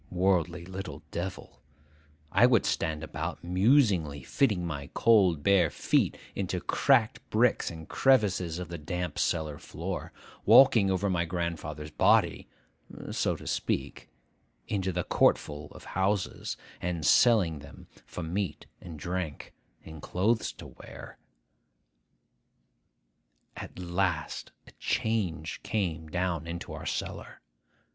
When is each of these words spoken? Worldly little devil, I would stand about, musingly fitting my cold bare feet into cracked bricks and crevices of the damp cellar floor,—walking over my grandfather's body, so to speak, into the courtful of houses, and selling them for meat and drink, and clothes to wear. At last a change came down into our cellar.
Worldly 0.09 0.65
little 0.65 1.03
devil, 1.11 1.61
I 2.31 2.47
would 2.47 2.65
stand 2.65 3.03
about, 3.03 3.43
musingly 3.43 4.23
fitting 4.23 4.65
my 4.65 4.89
cold 4.95 5.43
bare 5.43 5.69
feet 5.69 6.17
into 6.33 6.59
cracked 6.59 7.19
bricks 7.29 7.69
and 7.69 7.87
crevices 7.87 8.57
of 8.57 8.69
the 8.69 8.79
damp 8.79 9.19
cellar 9.19 9.59
floor,—walking 9.59 10.89
over 10.89 11.07
my 11.07 11.25
grandfather's 11.25 11.91
body, 11.91 12.47
so 13.11 13.35
to 13.35 13.45
speak, 13.45 14.09
into 14.67 14.91
the 14.91 15.03
courtful 15.03 15.67
of 15.69 15.83
houses, 15.83 16.57
and 16.81 17.05
selling 17.05 17.59
them 17.59 17.85
for 18.03 18.23
meat 18.23 18.65
and 18.81 18.97
drink, 18.97 19.53
and 19.85 20.01
clothes 20.01 20.51
to 20.53 20.65
wear. 20.65 21.19
At 23.55 23.77
last 23.77 24.51
a 24.65 24.71
change 24.79 25.61
came 25.61 26.07
down 26.07 26.47
into 26.47 26.73
our 26.73 26.87
cellar. 26.87 27.39